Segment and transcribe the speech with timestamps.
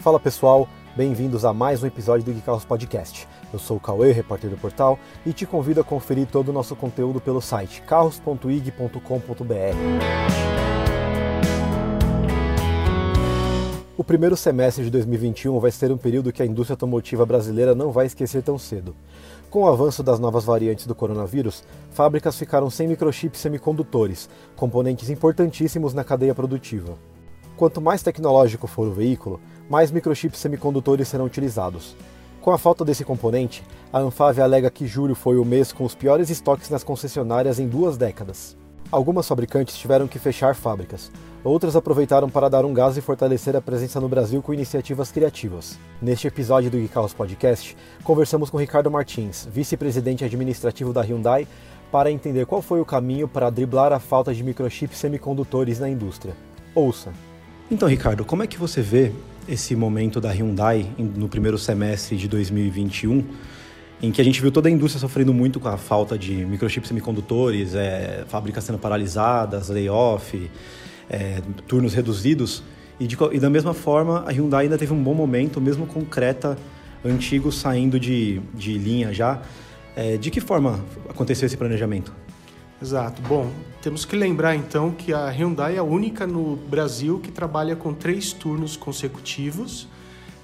[0.00, 3.28] Fala pessoal, bem-vindos a mais um episódio do Geek Carros Podcast.
[3.52, 6.74] Eu sou o Cauê, repórter do portal, e te convido a conferir todo o nosso
[6.74, 9.04] conteúdo pelo site carros.ig.com.br.
[13.94, 17.92] O primeiro semestre de 2021 vai ser um período que a indústria automotiva brasileira não
[17.92, 18.96] vai esquecer tão cedo.
[19.50, 25.92] Com o avanço das novas variantes do coronavírus, fábricas ficaram sem microchips semicondutores, componentes importantíssimos
[25.92, 26.96] na cadeia produtiva.
[27.60, 29.38] Quanto mais tecnológico for o veículo,
[29.70, 31.94] mais microchips semicondutores serão utilizados.
[32.40, 33.62] Com a falta desse componente,
[33.92, 37.68] a Anfave alega que julho foi o mês com os piores estoques nas concessionárias em
[37.68, 38.56] duas décadas.
[38.90, 41.12] Algumas fabricantes tiveram que fechar fábricas,
[41.44, 45.78] outras aproveitaram para dar um gás e fortalecer a presença no Brasil com iniciativas criativas.
[46.02, 51.46] Neste episódio do Geek Podcast, conversamos com Ricardo Martins, vice-presidente administrativo da Hyundai,
[51.92, 56.34] para entender qual foi o caminho para driblar a falta de microchips semicondutores na indústria.
[56.74, 57.12] Ouça!
[57.70, 59.12] Então, Ricardo, como é que você vê
[59.50, 63.24] esse momento da Hyundai no primeiro semestre de 2021,
[64.00, 66.86] em que a gente viu toda a indústria sofrendo muito com a falta de microchips
[66.86, 70.48] semicondutores, é, fábricas sendo paralisadas, layoff,
[71.10, 72.62] é, turnos reduzidos,
[73.00, 76.04] e, de, e, da mesma forma a Hyundai ainda teve um bom momento, mesmo com
[76.04, 76.56] Creta
[77.04, 79.42] antigo saindo de, de linha já.
[79.96, 82.14] É, de que forma aconteceu esse planejamento?
[82.82, 83.20] Exato.
[83.22, 83.50] Bom,
[83.82, 87.92] temos que lembrar então que a Hyundai é a única no Brasil que trabalha com
[87.92, 89.86] três turnos consecutivos,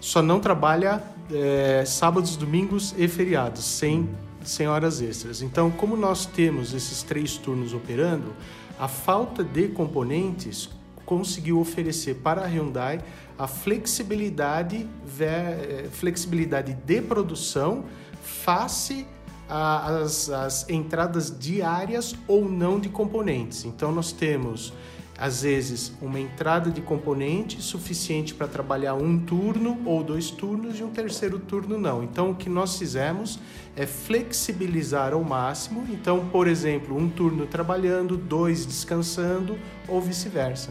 [0.00, 4.08] só não trabalha é, sábados, domingos e feriados, sem,
[4.44, 5.40] sem horas extras.
[5.40, 8.34] Então, como nós temos esses três turnos operando,
[8.78, 10.68] a falta de componentes
[11.06, 13.00] conseguiu oferecer para a Hyundai
[13.38, 14.86] a flexibilidade,
[15.18, 17.84] é, flexibilidade de produção
[18.22, 19.06] face
[19.48, 23.64] as, as entradas diárias ou não de componentes.
[23.64, 24.72] Então, nós temos
[25.18, 30.82] às vezes uma entrada de componente suficiente para trabalhar um turno ou dois turnos e
[30.82, 32.02] um terceiro turno não.
[32.02, 33.38] Então o que nós fizemos
[33.74, 35.86] é flexibilizar ao máximo.
[35.90, 39.58] Então, por exemplo, um turno trabalhando, dois descansando
[39.88, 40.70] ou vice-versa.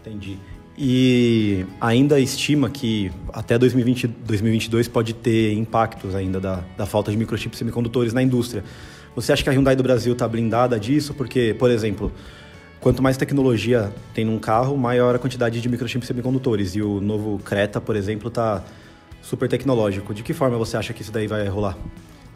[0.00, 0.38] Entendi.
[0.80, 7.16] E ainda estima que até 2020, 2022 pode ter impactos ainda da, da falta de
[7.16, 8.62] microchips semicondutores na indústria.
[9.16, 11.12] Você acha que a Hyundai do Brasil está blindada disso?
[11.14, 12.12] Porque, por exemplo,
[12.80, 16.76] quanto mais tecnologia tem num carro, maior a quantidade de microchips semicondutores.
[16.76, 18.62] E o novo Creta, por exemplo, está
[19.20, 20.14] super tecnológico.
[20.14, 21.76] De que forma você acha que isso daí vai rolar?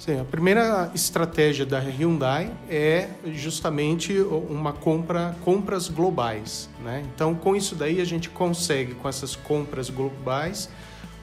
[0.05, 6.69] Sim, a primeira estratégia da Hyundai é justamente uma compra, compras globais.
[6.83, 7.05] Né?
[7.15, 10.69] Então, com isso daí, a gente consegue, com essas compras globais,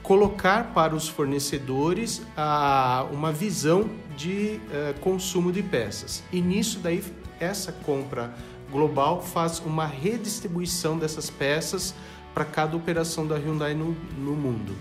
[0.02, 3.86] colocar para os fornecedores a, uma visão
[4.16, 6.22] de uh, consumo de peças.
[6.32, 7.04] E nisso daí,
[7.38, 8.32] essa compra
[8.72, 11.94] global faz uma redistribuição dessas peças
[12.32, 14.74] para cada operação da Hyundai no, no mundo.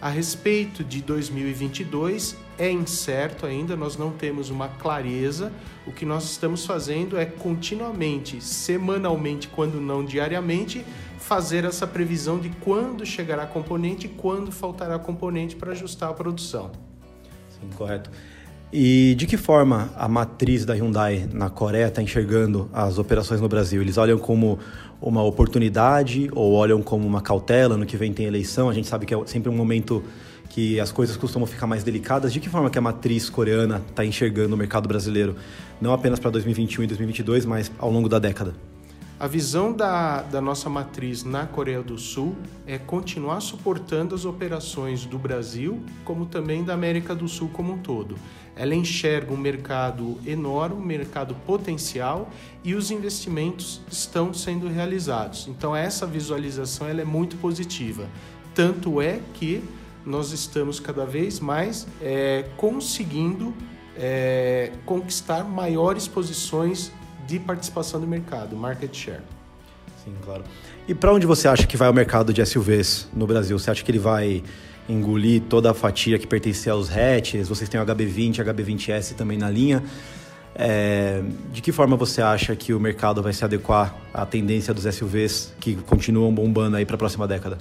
[0.00, 5.52] A respeito de 2022, é incerto ainda, nós não temos uma clareza.
[5.86, 10.86] O que nós estamos fazendo é continuamente, semanalmente, quando não diariamente,
[11.18, 16.72] fazer essa previsão de quando chegará componente e quando faltará componente para ajustar a produção.
[17.50, 18.10] Sim, correto.
[18.72, 23.48] E de que forma a matriz da Hyundai na Coreia está enxergando as operações no
[23.48, 23.82] Brasil?
[23.82, 24.60] Eles olham como
[25.02, 27.76] uma oportunidade ou olham como uma cautela?
[27.76, 30.04] No que vem tem eleição, a gente sabe que é sempre um momento
[30.50, 32.32] que as coisas costumam ficar mais delicadas.
[32.32, 35.34] De que forma que a matriz coreana está enxergando o mercado brasileiro,
[35.80, 38.69] não apenas para 2021 e 2022, mas ao longo da década?
[39.20, 42.34] A visão da, da nossa matriz na Coreia do Sul
[42.66, 47.78] é continuar suportando as operações do Brasil, como também da América do Sul como um
[47.78, 48.16] todo.
[48.56, 52.30] Ela enxerga um mercado enorme, um mercado potencial
[52.64, 55.46] e os investimentos estão sendo realizados.
[55.48, 58.08] Então essa visualização ela é muito positiva.
[58.54, 59.62] Tanto é que
[60.02, 63.52] nós estamos cada vez mais é, conseguindo
[63.98, 66.90] é, conquistar maiores posições
[67.30, 69.22] de participação do mercado, market share.
[70.04, 70.42] Sim, claro.
[70.88, 73.56] E para onde você acha que vai o mercado de SUVs no Brasil?
[73.56, 74.42] Você acha que ele vai
[74.88, 77.48] engolir toda a fatia que pertencia aos hatches?
[77.48, 79.80] Vocês têm o HB20, HB20S também na linha.
[80.56, 81.22] É,
[81.52, 85.54] de que forma você acha que o mercado vai se adequar à tendência dos SUVs
[85.60, 87.58] que continuam bombando aí para a próxima década?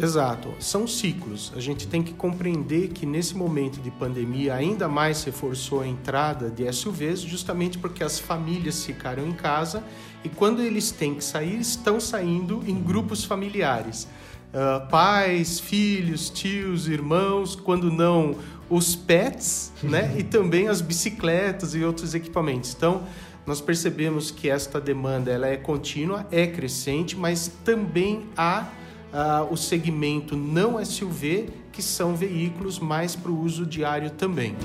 [0.00, 1.52] Exato, são ciclos.
[1.56, 6.48] A gente tem que compreender que nesse momento de pandemia ainda mais reforçou a entrada
[6.48, 9.82] de SUVs, justamente porque as famílias ficaram em casa
[10.22, 14.06] e quando eles têm que sair, estão saindo em grupos familiares.
[14.48, 18.36] Uh, pais, filhos, tios, irmãos, quando não
[18.70, 20.14] os pets, né?
[20.16, 22.72] e também as bicicletas e outros equipamentos.
[22.72, 23.02] Então,
[23.44, 28.68] nós percebemos que esta demanda ela é contínua, é crescente, mas também há
[29.12, 34.56] uh, o segmento não SUV, que são veículos mais para o uso diário também.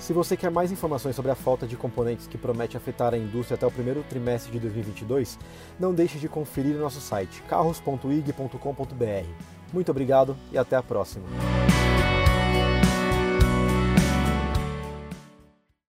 [0.00, 3.54] Se você quer mais informações sobre a falta de componentes que promete afetar a indústria
[3.54, 5.38] até o primeiro trimestre de 2022,
[5.80, 9.26] não deixe de conferir nosso site carros.ig.com.br.
[9.72, 11.24] Muito obrigado e até a próxima.